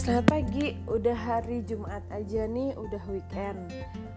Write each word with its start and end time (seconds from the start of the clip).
Selamat 0.00 0.32
pagi, 0.32 0.72
udah 0.88 1.12
hari 1.12 1.60
Jumat 1.60 2.00
aja 2.08 2.48
nih, 2.48 2.72
udah 2.72 3.04
weekend. 3.12 3.68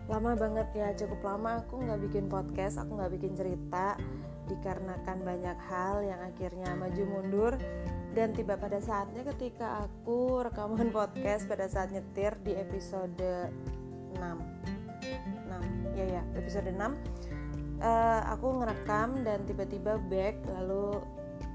Lama 0.07 0.31
banget 0.31 0.71
ya, 0.71 0.95
cukup 0.95 1.19
lama 1.27 1.59
aku 1.59 1.83
nggak 1.83 1.99
bikin 2.07 2.31
podcast, 2.31 2.79
aku 2.79 2.95
nggak 2.95 3.11
bikin 3.19 3.35
cerita. 3.35 3.99
Dikarenakan 4.47 5.27
banyak 5.27 5.59
hal 5.67 6.07
yang 6.07 6.23
akhirnya 6.23 6.71
maju 6.79 7.03
mundur. 7.03 7.59
Dan 8.15 8.31
tiba 8.31 8.55
pada 8.55 8.79
saatnya 8.79 9.27
ketika 9.35 9.83
aku 9.83 10.47
rekaman 10.47 10.87
podcast 10.95 11.51
pada 11.51 11.67
saat 11.67 11.91
nyetir 11.91 12.39
di 12.39 12.55
episode 12.55 13.51
6 14.15 14.23
6, 14.23 15.99
ya 15.99 16.05
ya, 16.07 16.23
episode 16.39 16.71
6 16.71 16.79
uh, 16.79 16.95
eh, 17.83 18.21
Aku 18.31 18.55
ngerekam 18.55 19.19
dan 19.27 19.43
tiba-tiba 19.43 19.99
back 20.07 20.47
lalu 20.47 21.03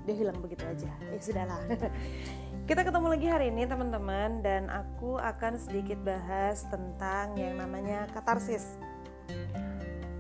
dia 0.05 0.21
hilang 0.21 0.37
begitu 0.45 0.69
aja. 0.69 0.93
Ya 0.93 1.17
sudahlah 1.17 1.65
kita 2.69 2.85
ketemu 2.85 3.09
lagi 3.09 3.25
hari 3.33 3.49
ini 3.49 3.65
teman-teman 3.65 4.45
dan 4.45 4.69
aku 4.69 5.17
akan 5.17 5.57
sedikit 5.57 5.97
bahas 6.05 6.69
tentang 6.69 7.33
yang 7.41 7.57
namanya 7.57 8.05
katarsis. 8.13 8.77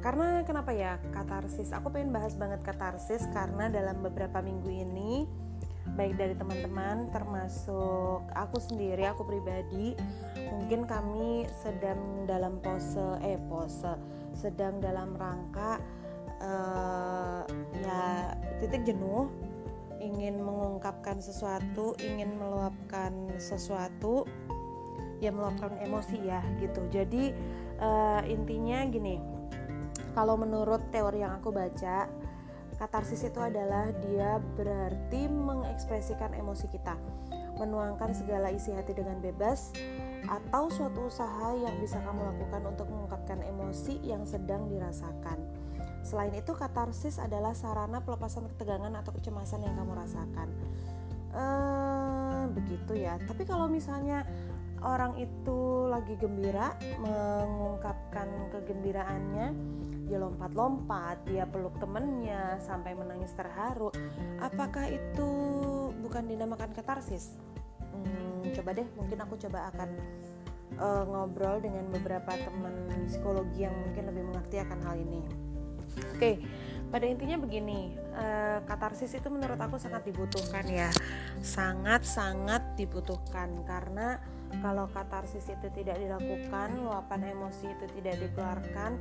Karena 0.01 0.41
kenapa 0.48 0.73
ya 0.73 0.97
katarsis? 1.12 1.69
Aku 1.77 1.92
pengen 1.92 2.09
bahas 2.09 2.33
banget 2.41 2.65
katarsis 2.65 3.29
karena 3.37 3.69
dalam 3.69 4.01
beberapa 4.01 4.41
minggu 4.41 4.65
ini 4.65 5.29
baik 5.92 6.16
dari 6.16 6.33
teman-teman 6.41 7.12
termasuk 7.12 8.25
aku 8.33 8.56
sendiri 8.56 9.05
aku 9.05 9.28
pribadi 9.28 9.92
mungkin 10.48 10.89
kami 10.89 11.45
sedang 11.53 12.25
dalam 12.25 12.65
pose 12.65 13.20
eh 13.25 13.37
pose 13.48 13.92
sedang 14.33 14.80
dalam 14.80 15.17
rangka 15.17 15.80
uh, 16.45 17.45
ya 17.77 18.33
titik 18.61 18.84
jenuh 18.84 19.48
ingin 19.98 20.41
mengungkapkan 20.43 21.19
sesuatu, 21.23 21.95
ingin 22.01 22.39
meluapkan 22.39 23.12
sesuatu, 23.39 24.25
ya 25.19 25.34
meluapkan 25.34 25.75
emosi 25.83 26.23
ya 26.23 26.42
gitu. 26.62 26.86
Jadi 26.91 27.34
uh, 27.83 28.23
intinya 28.27 28.86
gini, 28.86 29.19
kalau 30.14 30.39
menurut 30.39 30.83
teori 30.91 31.23
yang 31.23 31.39
aku 31.39 31.50
baca, 31.50 32.06
katarsis 32.78 33.27
itu 33.27 33.39
adalah 33.42 33.91
dia 34.06 34.39
berarti 34.55 35.27
mengekspresikan 35.27 36.34
emosi 36.39 36.70
kita, 36.70 36.95
menuangkan 37.58 38.14
segala 38.14 38.55
isi 38.55 38.70
hati 38.70 38.95
dengan 38.95 39.19
bebas, 39.19 39.75
atau 40.27 40.70
suatu 40.70 41.11
usaha 41.11 41.55
yang 41.58 41.75
bisa 41.83 41.98
kamu 42.03 42.34
lakukan 42.34 42.62
untuk 42.70 42.86
mengungkapkan 42.86 43.42
emosi 43.42 43.98
yang 44.06 44.23
sedang 44.23 44.70
dirasakan. 44.70 45.67
Selain 46.03 46.33
itu, 46.35 46.53
katarsis 46.55 47.21
adalah 47.21 47.53
sarana 47.53 48.01
pelepasan 48.01 48.49
ketegangan 48.55 48.93
atau 48.99 49.13
kecemasan 49.15 49.65
yang 49.65 49.75
kamu 49.77 49.93
rasakan. 49.99 50.49
Ehm, 51.37 52.57
begitu 52.57 52.97
ya. 52.97 53.21
Tapi 53.29 53.45
kalau 53.45 53.69
misalnya 53.69 54.25
orang 54.83 55.19
itu 55.19 55.91
lagi 55.91 56.15
gembira, 56.17 56.73
mengungkapkan 57.03 58.29
kegembiraannya, 58.55 59.47
dia 60.09 60.19
lompat-lompat, 60.25 61.21
dia 61.29 61.45
peluk 61.45 61.77
temennya 61.77 62.57
sampai 62.65 62.97
menangis 62.97 63.37
terharu. 63.37 63.93
Apakah 64.41 64.89
itu 64.89 65.31
bukan 66.01 66.25
dinamakan 66.25 66.73
katarsis? 66.73 67.37
Hmm, 67.93 68.49
coba 68.57 68.73
deh, 68.73 68.89
mungkin 68.97 69.19
aku 69.21 69.37
coba 69.37 69.69
akan 69.75 69.89
uh, 70.81 71.05
ngobrol 71.05 71.61
dengan 71.61 71.85
beberapa 71.93 72.33
teman 72.41 72.89
psikologi 73.05 73.69
yang 73.69 73.77
mungkin 73.77 74.09
lebih 74.09 74.25
mengerti 74.33 74.57
akan 74.65 74.79
hal 74.81 74.97
ini. 74.97 75.48
Oke, 76.15 76.43
pada 76.89 77.05
intinya 77.05 77.37
begini, 77.37 77.93
uh, 78.17 78.65
katarsis 78.65 79.13
itu 79.13 79.29
menurut 79.29 79.61
aku 79.61 79.77
sangat 79.77 80.09
dibutuhkan 80.09 80.65
ya, 80.65 80.89
sangat-sangat 81.45 82.75
dibutuhkan 82.81 83.61
karena 83.69 84.17
kalau 84.65 84.89
katarsis 84.89 85.45
itu 85.53 85.69
tidak 85.77 86.01
dilakukan, 86.01 86.81
luapan 86.81 87.37
emosi 87.37 87.69
itu 87.69 87.85
tidak 88.01 88.17
dikeluarkan, 88.25 88.97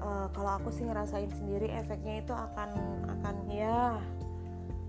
uh, 0.00 0.28
kalau 0.36 0.60
aku 0.60 0.68
sih 0.68 0.84
ngerasain 0.84 1.32
sendiri 1.32 1.72
efeknya 1.72 2.20
itu 2.20 2.32
akan 2.36 2.70
akan 3.08 3.36
ya 3.48 3.96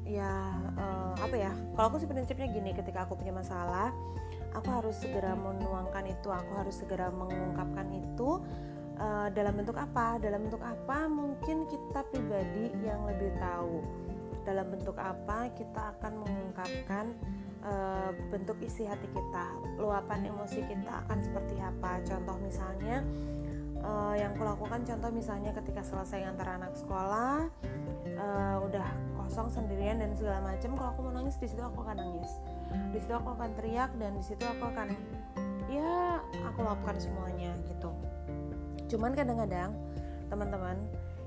ya 0.04 0.52
uh, 0.76 1.16
apa 1.24 1.36
ya? 1.40 1.52
Kalau 1.72 1.88
aku 1.88 2.04
sih 2.04 2.10
prinsipnya 2.10 2.52
gini, 2.52 2.76
ketika 2.76 3.08
aku 3.08 3.16
punya 3.16 3.32
masalah, 3.32 3.96
aku 4.52 4.68
harus 4.68 5.00
segera 5.00 5.32
menuangkan 5.40 6.04
itu, 6.12 6.28
aku 6.28 6.52
harus 6.60 6.76
segera 6.76 7.08
mengungkapkan 7.16 7.88
itu 7.96 8.44
uh, 9.02 9.28
dalam 9.34 9.54
bentuk 9.58 9.76
apa? 9.76 10.22
Dalam 10.22 10.48
bentuk 10.48 10.62
apa 10.62 11.10
mungkin 11.10 11.66
kita 11.66 12.06
pribadi 12.08 12.70
yang 12.86 13.04
lebih 13.10 13.34
tahu? 13.42 13.82
Dalam 14.46 14.74
bentuk 14.74 14.98
apa 14.98 15.50
kita 15.54 15.94
akan 15.98 16.26
mengungkapkan 16.26 17.06
uh, 17.66 18.10
bentuk 18.30 18.62
isi 18.62 18.86
hati 18.86 19.10
kita? 19.10 19.48
Luapan 19.82 20.30
emosi 20.30 20.62
kita 20.70 21.06
akan 21.06 21.18
seperti 21.22 21.58
apa? 21.62 22.02
Contoh 22.06 22.38
misalnya 22.42 23.06
uh, 23.82 24.16
yang 24.18 24.34
kulakukan 24.38 24.86
contoh 24.86 25.10
misalnya 25.14 25.52
ketika 25.58 25.82
selesai 25.82 26.26
antar 26.26 26.58
anak 26.58 26.74
sekolah 26.78 27.50
uh, 28.18 28.58
udah 28.66 28.88
kosong 29.18 29.50
sendirian 29.50 30.02
dan 30.02 30.14
segala 30.18 30.42
macam 30.54 30.74
kalau 30.76 30.90
aku 30.94 31.00
mau 31.06 31.14
nangis 31.14 31.38
di 31.38 31.48
situ 31.50 31.62
aku 31.62 31.86
akan 31.86 31.98
nangis. 31.98 32.32
Di 32.96 33.00
situ 33.04 33.14
aku 33.14 33.30
akan 33.36 33.50
teriak 33.58 33.92
dan 34.00 34.16
di 34.18 34.24
situ 34.24 34.44
aku 34.48 34.64
akan 34.74 34.96
ya 35.72 36.20
aku 36.44 36.68
lakukan 36.68 37.00
semuanya 37.00 37.56
gitu 37.64 37.96
cuman 38.92 39.16
kadang-kadang 39.16 39.72
teman-teman 40.28 40.76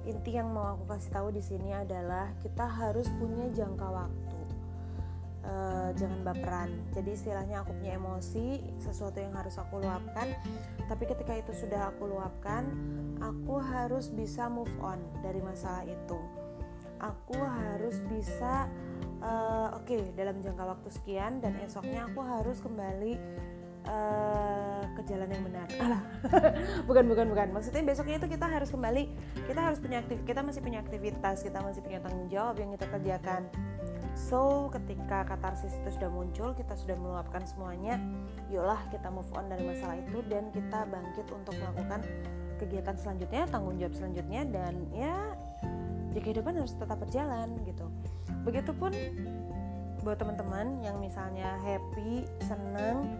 inti 0.05 0.37
yang 0.37 0.53
mau 0.53 0.77
aku 0.77 0.85
kasih 0.93 1.11
tahu 1.17 1.29
di 1.33 1.41
sini 1.41 1.73
adalah 1.73 2.29
kita 2.45 2.69
harus 2.69 3.09
punya 3.17 3.49
jangka 3.57 3.89
waktu. 3.89 4.39
Uh, 5.45 5.93
jangan 5.97 6.25
baperan. 6.25 6.73
Jadi 6.97 7.17
istilahnya 7.17 7.61
aku 7.65 7.77
punya 7.77 8.01
emosi 8.01 8.65
sesuatu 8.81 9.21
yang 9.21 9.33
harus 9.37 9.57
aku 9.61 9.81
luapkan. 9.81 10.33
Tapi 10.89 11.05
ketika 11.09 11.37
itu 11.37 11.53
sudah 11.53 11.93
aku 11.93 12.09
luapkan 12.09 12.69
aku 13.21 13.61
harus 13.61 14.13
bisa 14.13 14.49
move 14.49 14.73
on 14.81 15.01
dari 15.25 15.41
masalah 15.41 15.85
itu. 15.85 16.21
Aku 17.01 17.37
harus 17.37 18.01
bisa 18.09 18.69
uh, 19.21 19.77
oke 19.77 19.89
okay, 19.89 20.13
dalam 20.17 20.41
jangka 20.41 20.65
waktu 20.65 20.89
sekian 20.93 21.45
dan 21.45 21.57
esoknya 21.61 22.09
aku 22.09 22.21
harus 22.25 22.61
kembali 22.65 23.21
uh, 23.89 24.83
ke 24.97 25.03
jalan 25.09 25.29
yang 25.29 25.43
benar. 25.45 25.69
Alah. 25.85 26.03
bukan 26.89 27.05
bukan 27.09 27.27
bukan. 27.33 27.49
Maksudnya 27.53 27.83
besoknya 27.85 28.17
itu 28.21 28.29
kita 28.29 28.47
harus 28.49 28.69
kembali, 28.73 29.03
kita 29.49 29.61
harus 29.61 29.79
punya 29.81 30.01
aktif, 30.01 30.19
kita 30.25 30.41
masih 30.41 30.61
punya 30.61 30.79
aktivitas, 30.81 31.45
kita 31.45 31.59
masih 31.61 31.81
punya 31.85 31.99
tanggung 32.01 32.29
jawab 32.29 32.57
yang 32.61 32.71
kita 32.75 32.87
kerjakan. 32.89 33.43
So, 34.15 34.71
ketika 34.71 35.27
katarsis 35.27 35.75
itu 35.83 35.91
sudah 35.99 36.07
muncul, 36.07 36.55
kita 36.55 36.79
sudah 36.79 36.95
meluapkan 36.95 37.43
semuanya, 37.43 37.99
yuklah 38.47 38.79
kita 38.95 39.11
move 39.11 39.27
on 39.35 39.51
dari 39.51 39.67
masalah 39.67 39.99
itu 39.99 40.23
dan 40.31 40.55
kita 40.55 40.87
bangkit 40.87 41.27
untuk 41.35 41.59
melakukan 41.59 41.99
kegiatan 42.63 42.95
selanjutnya, 42.95 43.43
tanggung 43.51 43.75
jawab 43.75 43.95
selanjutnya 43.99 44.47
dan 44.55 44.87
ya, 44.95 45.35
ya 46.15 46.21
kehidupan 46.23 46.55
harus 46.55 46.79
tetap 46.79 47.03
berjalan 47.03 47.59
gitu. 47.67 47.91
Begitupun 48.47 48.95
buat 50.07 50.21
teman-teman 50.21 50.79
yang 50.85 51.03
misalnya 51.03 51.59
happy, 51.65 52.29
seneng, 52.45 53.19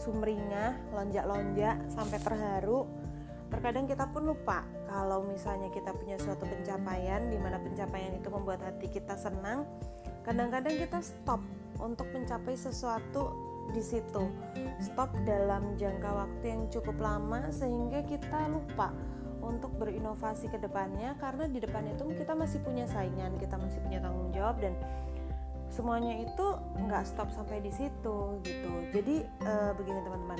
sumringah, 0.00 0.94
lonjak-lonjak 0.94 1.76
sampai 1.92 2.18
terharu. 2.20 2.86
Terkadang 3.52 3.84
kita 3.84 4.08
pun 4.08 4.32
lupa 4.32 4.64
kalau 4.88 5.28
misalnya 5.28 5.68
kita 5.68 5.92
punya 5.92 6.16
suatu 6.16 6.48
pencapaian 6.48 7.28
di 7.28 7.36
mana 7.36 7.60
pencapaian 7.60 8.16
itu 8.16 8.28
membuat 8.32 8.64
hati 8.64 8.88
kita 8.88 9.12
senang. 9.16 9.68
Kadang-kadang 10.24 10.72
kita 10.72 11.04
stop 11.04 11.42
untuk 11.76 12.08
mencapai 12.16 12.56
sesuatu 12.56 13.36
di 13.70 13.82
situ. 13.84 14.24
Stop 14.80 15.12
dalam 15.28 15.76
jangka 15.76 16.10
waktu 16.10 16.44
yang 16.48 16.62
cukup 16.72 16.96
lama 16.96 17.52
sehingga 17.52 18.00
kita 18.08 18.48
lupa 18.48 18.90
untuk 19.42 19.74
berinovasi 19.76 20.48
ke 20.48 20.56
depannya 20.56 21.18
karena 21.18 21.50
di 21.50 21.58
depan 21.58 21.82
itu 21.90 22.06
kita 22.14 22.32
masih 22.32 22.62
punya 22.62 22.86
saingan, 22.86 23.34
kita 23.36 23.58
masih 23.58 23.82
punya 23.82 23.98
tanggung 23.98 24.30
jawab 24.30 24.56
dan 24.62 24.72
semuanya 25.72 26.20
itu 26.20 26.46
nggak 26.76 27.08
stop 27.08 27.32
sampai 27.32 27.64
di 27.64 27.72
situ 27.72 28.38
gitu. 28.44 28.72
Jadi 28.92 29.24
uh, 29.48 29.72
begini 29.72 30.04
teman-teman. 30.04 30.38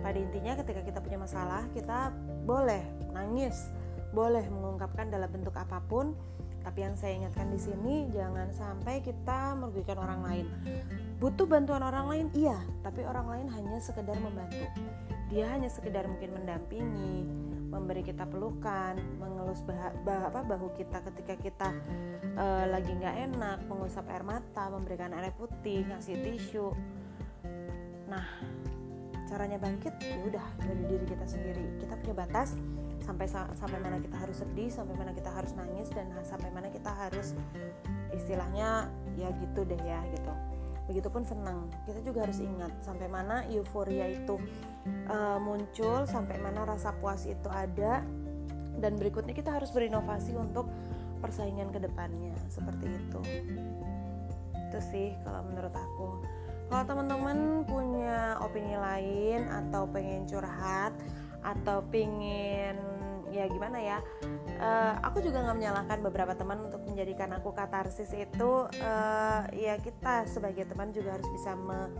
Pada 0.00 0.18
intinya 0.18 0.52
ketika 0.64 0.80
kita 0.80 0.98
punya 1.04 1.20
masalah 1.20 1.68
kita 1.76 2.10
boleh 2.48 2.80
nangis. 3.12 3.68
Boleh 4.16 4.44
mengungkapkan 4.48 5.12
dalam 5.12 5.28
bentuk 5.28 5.52
apa 5.60 5.84
pun. 5.84 6.16
Tapi 6.62 6.78
yang 6.88 6.94
saya 6.94 7.18
ingatkan 7.18 7.50
di 7.50 7.58
sini 7.58 8.06
jangan 8.14 8.48
sampai 8.54 9.04
kita 9.04 9.52
merugikan 9.60 10.00
orang 10.00 10.20
lain. 10.24 10.46
Butuh 11.20 11.44
bantuan 11.44 11.84
orang 11.84 12.08
lain 12.08 12.26
iya. 12.32 12.56
Tapi 12.80 13.04
orang 13.04 13.28
lain 13.28 13.46
hanya 13.52 13.76
sekedar 13.76 14.16
membantu. 14.16 14.64
Dia 15.28 15.52
hanya 15.52 15.68
sekedar 15.68 16.08
mungkin 16.08 16.32
mendampingi 16.32 17.28
memberi 17.72 18.04
kita 18.04 18.28
pelukan, 18.28 19.00
mengelus 19.16 19.64
bah, 19.64 19.96
bah, 20.04 20.28
apa, 20.28 20.44
bahu 20.44 20.76
kita 20.76 21.00
ketika 21.08 21.34
kita 21.40 21.68
uh, 22.36 22.68
lagi 22.68 22.92
nggak 22.92 23.32
enak, 23.32 23.58
mengusap 23.64 24.04
air 24.12 24.20
mata, 24.20 24.68
memberikan 24.68 25.16
air 25.16 25.32
putih, 25.32 25.88
ngasih 25.88 26.20
tisu. 26.20 26.68
Nah, 28.12 28.28
caranya 29.24 29.56
bangkit 29.56 29.96
ya 30.04 30.20
udah 30.28 30.46
dari 30.60 30.84
diri 30.84 31.04
kita 31.08 31.24
sendiri. 31.24 31.80
Kita 31.80 31.96
punya 32.04 32.28
batas 32.28 32.60
sampai 33.00 33.26
sampai 33.32 33.78
mana 33.80 33.96
kita 33.98 34.20
harus 34.20 34.44
sedih, 34.44 34.68
sampai 34.68 34.94
mana 34.94 35.16
kita 35.16 35.32
harus 35.32 35.56
nangis 35.56 35.88
dan 35.96 36.12
sampai 36.22 36.52
mana 36.52 36.68
kita 36.68 36.92
harus 36.92 37.32
istilahnya 38.12 38.92
ya 39.16 39.32
gitu 39.40 39.64
deh 39.64 39.80
ya 39.80 40.04
gitu. 40.12 40.51
Begitupun 40.90 41.22
senang. 41.22 41.70
Kita 41.86 42.02
juga 42.02 42.26
harus 42.26 42.42
ingat 42.42 42.72
sampai 42.82 43.06
mana 43.06 43.46
euforia 43.50 44.10
itu 44.10 44.38
uh, 45.10 45.38
muncul 45.38 46.04
sampai 46.06 46.38
mana 46.42 46.66
rasa 46.66 46.94
puas 46.98 47.26
itu 47.26 47.48
ada. 47.50 48.02
Dan 48.72 48.96
berikutnya 48.96 49.36
kita 49.36 49.52
harus 49.52 49.70
berinovasi 49.70 50.34
untuk 50.34 50.66
persaingan 51.22 51.70
ke 51.70 51.78
depannya 51.78 52.34
seperti 52.50 52.90
itu. 52.90 53.20
Itu 54.56 54.78
sih 54.90 55.14
kalau 55.22 55.46
menurut 55.46 55.74
aku. 55.76 56.08
Kalau 56.72 56.84
teman-teman 56.88 57.68
punya 57.68 58.40
opini 58.40 58.74
lain 58.74 59.44
atau 59.44 59.84
pengen 59.84 60.24
curhat 60.24 60.96
atau 61.44 61.84
pengen 61.92 62.80
ya 63.32 63.48
gimana 63.48 63.78
ya? 63.80 63.98
Uh, 64.60 64.94
aku 65.02 65.24
juga 65.24 65.42
nggak 65.42 65.56
menyalahkan 65.58 65.98
beberapa 66.04 66.32
teman 66.36 66.62
untuk 66.68 66.84
menjadikan 66.84 67.32
aku 67.34 67.50
katarsis 67.56 68.12
itu. 68.12 68.68
Uh, 68.78 69.42
ya 69.56 69.80
kita 69.80 70.28
sebagai 70.28 70.68
teman 70.68 70.92
juga 70.92 71.16
harus 71.18 71.28
bisa 71.32 71.56
me 71.56 71.90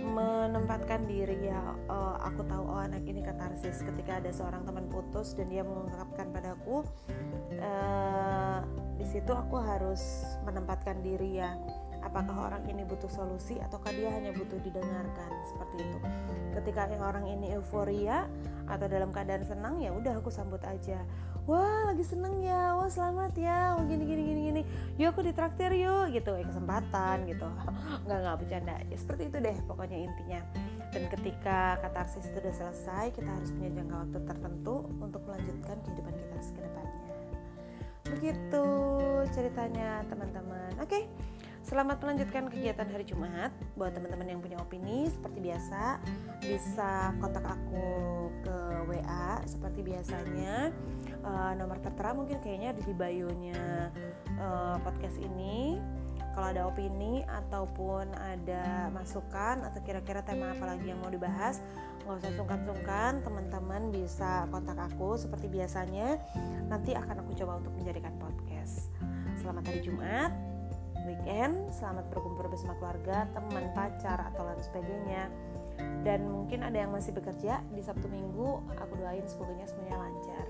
menempatkan 0.00 1.04
diri. 1.04 1.52
Ya 1.52 1.60
uh, 1.90 2.16
aku 2.24 2.46
tahu 2.46 2.64
oh 2.64 2.80
anak 2.80 3.04
ini 3.04 3.20
katarsis 3.20 3.84
ketika 3.84 4.22
ada 4.22 4.32
seorang 4.32 4.64
teman 4.64 4.88
putus 4.88 5.36
dan 5.36 5.50
dia 5.52 5.66
mengungkapkan 5.66 6.32
padaku. 6.32 6.86
Uh, 7.60 8.64
di 8.96 9.04
situ 9.04 9.32
aku 9.32 9.60
harus 9.60 10.00
menempatkan 10.44 11.00
diri 11.00 11.40
ya 11.40 11.56
apakah 12.00 12.50
orang 12.50 12.64
ini 12.68 12.82
butuh 12.84 13.08
solusi 13.08 13.60
ataukah 13.60 13.92
dia 13.92 14.10
hanya 14.12 14.32
butuh 14.34 14.58
didengarkan? 14.60 15.30
Seperti 15.46 15.76
itu. 15.84 15.98
Ketika 16.56 16.90
orang 16.98 17.28
ini 17.30 17.54
euforia 17.54 18.26
atau 18.66 18.86
dalam 18.86 19.10
keadaan 19.10 19.42
senang 19.42 19.82
ya 19.82 19.90
udah 19.94 20.18
aku 20.18 20.30
sambut 20.30 20.60
aja. 20.66 21.02
Wah 21.48 21.90
lagi 21.90 22.04
seneng 22.04 22.44
ya. 22.44 22.76
Wah 22.76 22.90
selamat 22.90 23.32
ya. 23.34 23.74
Wah 23.74 23.84
gini 23.88 24.04
gini 24.06 24.22
gini 24.22 24.40
gini. 24.52 24.62
Yuk 25.00 25.16
aku 25.16 25.26
ditraktir 25.26 25.72
yuk 25.74 26.12
gitu. 26.14 26.36
Ya 26.36 26.44
kesempatan 26.46 27.26
gitu. 27.26 27.48
Nggak 28.06 28.18
nggak 28.22 28.36
bercanda. 28.38 28.76
Ya 28.86 28.96
seperti 28.96 29.22
itu 29.32 29.36
deh 29.40 29.56
pokoknya 29.66 29.98
intinya. 29.98 30.40
Dan 30.90 31.06
ketika 31.06 31.78
katarsis 31.78 32.26
itu 32.26 32.38
udah 32.42 32.54
selesai 32.54 33.14
kita 33.14 33.30
harus 33.30 33.50
punya 33.54 33.70
jangka 33.78 33.94
waktu 33.94 34.18
tertentu 34.26 34.74
untuk 34.98 35.22
melanjutkan 35.22 35.76
kehidupan 35.86 36.14
kita 36.18 36.36
ke 36.40 36.60
depannya. 36.66 36.98
Begitu 38.10 38.66
ceritanya 39.30 40.02
teman-teman. 40.10 40.74
Oke 40.82 40.90
okay. 40.90 41.02
Selamat 41.70 42.02
melanjutkan 42.02 42.50
kegiatan 42.50 42.82
hari 42.82 43.06
Jumat. 43.06 43.54
Buat 43.78 43.94
teman-teman 43.94 44.26
yang 44.26 44.42
punya 44.42 44.58
opini, 44.58 45.06
seperti 45.06 45.38
biasa, 45.38 46.02
bisa 46.42 47.14
kontak 47.22 47.46
aku 47.46 48.26
ke 48.42 48.58
WA 48.90 49.38
seperti 49.46 49.86
biasanya. 49.86 50.74
Uh, 51.22 51.54
nomor 51.54 51.78
tertera 51.78 52.10
mungkin 52.10 52.42
kayaknya 52.42 52.74
ada 52.74 52.82
di 52.82 52.90
bio-nya 52.90 53.94
uh, 54.42 54.82
podcast 54.82 55.14
ini. 55.22 55.78
Kalau 56.34 56.50
ada 56.50 56.66
opini 56.66 57.22
ataupun 57.22 58.18
ada 58.18 58.90
masukan 58.90 59.62
atau 59.62 59.78
kira-kira 59.86 60.26
tema 60.26 60.50
apa 60.50 60.74
lagi 60.74 60.90
yang 60.90 60.98
mau 60.98 61.14
dibahas, 61.14 61.62
nggak 62.02 62.18
usah 62.18 62.34
sungkan-sungkan, 62.34 63.22
teman-teman 63.22 63.94
bisa 63.94 64.42
kontak 64.50 64.74
aku 64.74 65.14
seperti 65.14 65.46
biasanya. 65.46 66.18
Nanti 66.66 66.98
akan 66.98 67.22
aku 67.22 67.30
coba 67.38 67.62
untuk 67.62 67.78
menjadikan 67.78 68.10
podcast. 68.18 68.90
Selamat 69.38 69.70
hari 69.70 69.86
Jumat 69.86 70.49
weekend, 71.10 71.74
selamat 71.74 72.06
berkumpul 72.14 72.46
bersama 72.46 72.78
keluarga, 72.78 73.26
teman, 73.34 73.66
pacar, 73.74 74.30
atau 74.30 74.46
lain 74.46 74.62
sebagainya. 74.62 75.26
Dan 76.06 76.30
mungkin 76.30 76.62
ada 76.62 76.86
yang 76.86 76.94
masih 76.94 77.10
bekerja 77.10 77.60
di 77.74 77.82
Sabtu 77.82 78.06
Minggu, 78.06 78.62
aku 78.78 78.92
doain 79.00 79.26
semoga 79.26 79.66
semuanya 79.66 79.96
lancar. 80.06 80.46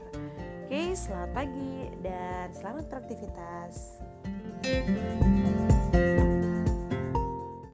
Oke, 0.68 0.94
selamat 0.94 1.30
pagi 1.34 1.90
dan 2.04 2.52
selamat 2.54 2.84
beraktivitas. 2.92 3.98
thank 4.60 5.24
you 5.24 5.29